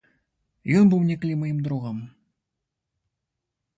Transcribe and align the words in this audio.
Ён 0.79 0.85
быў 0.93 1.01
некалі 1.11 1.35
маім 1.41 1.59
другам. 1.67 1.97